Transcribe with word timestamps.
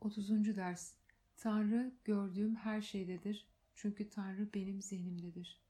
30. 0.00 0.56
ders 0.56 0.94
Tanrı 1.36 1.92
gördüğüm 2.04 2.54
her 2.56 2.82
şeydedir 2.82 3.46
çünkü 3.74 4.10
Tanrı 4.10 4.48
benim 4.54 4.82
zihnimdedir. 4.82 5.60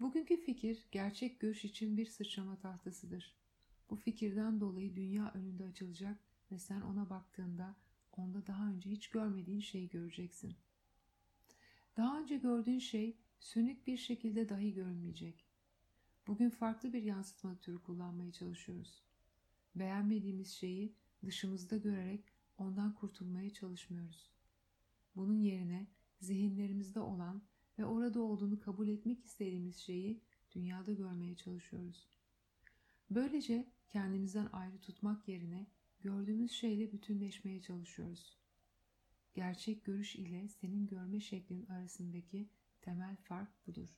Bugünkü 0.00 0.36
fikir 0.36 0.86
gerçek 0.92 1.40
görüş 1.40 1.64
için 1.64 1.96
bir 1.96 2.06
sıçrama 2.06 2.56
tahtasıdır. 2.56 3.34
Bu 3.90 3.96
fikirden 3.96 4.60
dolayı 4.60 4.96
dünya 4.96 5.32
önünde 5.34 5.64
açılacak 5.64 6.18
ve 6.52 6.58
sen 6.58 6.80
ona 6.80 7.10
baktığında 7.10 7.76
onda 8.12 8.46
daha 8.46 8.68
önce 8.68 8.90
hiç 8.90 9.08
görmediğin 9.08 9.60
şeyi 9.60 9.88
göreceksin. 9.88 10.56
Daha 11.96 12.20
önce 12.20 12.36
gördüğün 12.36 12.78
şey 12.78 13.16
sönük 13.40 13.86
bir 13.86 13.96
şekilde 13.96 14.48
dahi 14.48 14.74
görünmeyecek. 14.74 15.44
Bugün 16.26 16.50
farklı 16.50 16.92
bir 16.92 17.02
yansıtma 17.02 17.56
türü 17.56 17.78
kullanmaya 17.82 18.32
çalışıyoruz. 18.32 19.02
Beğenmediğimiz 19.74 20.50
şeyi 20.50 20.94
dışımızda 21.24 21.76
görerek 21.76 22.37
ondan 22.58 22.94
kurtulmaya 22.94 23.50
çalışmıyoruz. 23.50 24.30
Bunun 25.16 25.40
yerine 25.40 25.86
zihinlerimizde 26.20 27.00
olan 27.00 27.42
ve 27.78 27.84
orada 27.84 28.20
olduğunu 28.20 28.60
kabul 28.60 28.88
etmek 28.88 29.24
istediğimiz 29.24 29.76
şeyi 29.76 30.20
dünyada 30.54 30.92
görmeye 30.92 31.36
çalışıyoruz. 31.36 32.08
Böylece 33.10 33.68
kendimizden 33.90 34.48
ayrı 34.52 34.80
tutmak 34.80 35.28
yerine 35.28 35.66
gördüğümüz 36.00 36.52
şeyle 36.52 36.92
bütünleşmeye 36.92 37.62
çalışıyoruz. 37.62 38.38
Gerçek 39.34 39.84
görüş 39.84 40.16
ile 40.16 40.48
senin 40.48 40.86
görme 40.86 41.20
şeklin 41.20 41.66
arasındaki 41.66 42.48
temel 42.82 43.16
fark 43.16 43.66
budur. 43.66 43.88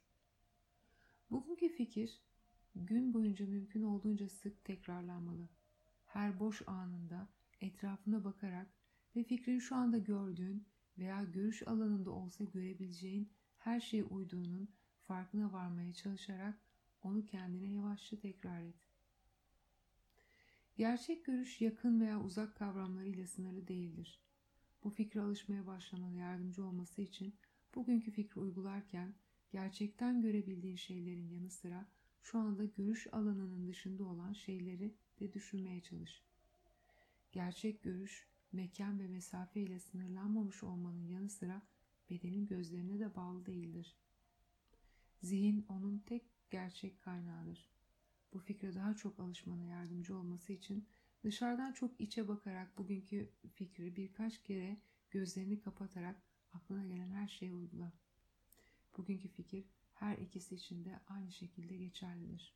Bugünkü 1.31 1.69
fikir 1.69 2.21
gün 2.75 3.15
boyunca 3.15 3.47
mümkün 3.47 3.83
olduğunca 3.83 4.29
sık 4.29 4.65
tekrarlanmalı. 4.65 5.49
Her 6.07 6.41
boş 6.41 6.63
anında 6.69 7.29
etrafına 7.61 8.25
bakarak 8.25 8.67
ve 9.17 9.25
fikrin 9.25 9.59
şu 9.59 9.77
anda 9.77 9.99
gördüğün 9.99 10.67
veya 10.99 11.25
görüş 11.25 11.69
alanında 11.69 12.11
olsa 12.11 12.45
görebileceğin 12.45 13.33
her 13.59 13.81
şeye 13.81 14.05
uyduğunun 14.05 14.69
farkına 15.03 15.53
varmaya 15.53 15.95
çalışarak 15.95 16.61
onu 17.03 17.27
kendine 17.27 17.73
yavaşça 17.73 18.21
tekrar 18.21 18.63
et. 18.63 18.75
Gerçek 20.77 21.25
görüş 21.25 21.61
yakın 21.61 22.01
veya 22.01 22.23
uzak 22.23 22.57
kavramlarıyla 22.57 23.27
sınırlı 23.27 23.69
değildir. 23.69 24.21
Bu 24.85 24.91
fikre 24.91 25.21
alışmaya 25.21 25.67
başlamana 25.67 26.17
yardımcı 26.17 26.65
olması 26.65 27.03
için 27.03 27.35
bugünkü 27.75 28.11
fikri 28.11 28.41
uygularken 28.41 29.15
gerçekten 29.51 30.23
görebildiğin 30.23 30.77
şeylerin 30.77 31.29
yanı 31.29 31.51
sıra 31.51 31.89
şu 32.23 32.39
anda 32.39 32.65
görüş 32.65 33.07
alanının 33.13 33.69
dışında 33.69 34.05
olan 34.05 34.33
şeyleri 34.33 34.95
de 35.21 35.33
düşünmeye 35.33 35.83
çalış. 35.83 36.30
Gerçek 37.33 37.83
görüş, 37.83 38.29
mekan 38.53 38.99
ve 39.01 39.09
mesafe 39.09 39.61
ile 39.61 39.81
sınırlanmamış 39.81 40.63
olmanın 40.63 41.07
yanı 41.07 41.29
sıra 41.31 41.63
bedenin 42.11 42.47
gözlerine 42.47 42.99
de 42.99 43.17
bağlı 43.17 43.47
değildir. 43.47 43.97
Zihin 45.23 45.67
onun 45.69 45.99
tek 45.99 46.23
gerçek 46.51 47.01
kaynağıdır. 47.01 47.71
Bu 48.33 48.39
fikre 48.39 48.75
daha 48.75 48.95
çok 48.97 49.21
alışmana 49.21 49.65
yardımcı 49.65 50.17
olması 50.17 50.53
için 50.53 50.89
dışarıdan 51.25 51.73
çok 51.73 52.01
içe 52.01 52.29
bakarak 52.29 52.79
bugünkü 52.79 53.31
fikri 53.55 53.97
birkaç 53.97 54.43
kere 54.43 54.81
gözlerini 55.11 55.61
kapatarak 55.61 56.23
aklına 56.53 56.85
gelen 56.85 57.11
her 57.11 57.29
şeye 57.29 57.53
uygula. 57.53 57.93
Bugünkü 58.97 59.29
fikir 59.29 59.65
her 59.95 60.19
ikisi 60.19 60.55
için 60.55 60.85
de 60.85 61.01
aynı 61.07 61.33
şekilde 61.33 61.77
geçerlidir. 61.77 62.55